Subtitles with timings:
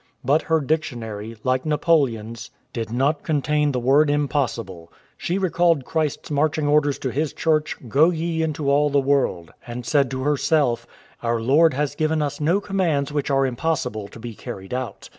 [0.25, 5.37] But her dictionary, like Napoleon's, did not contain the word 77 TIBETAN SUSPICIONS "impossible." She
[5.37, 9.51] recalled Christ's marching orders to His Church," Go ye into all the world!
[9.59, 10.87] *" and said to her self,
[11.21, 15.09] "Our Lord has given us no commands which are impossible to be carried out.""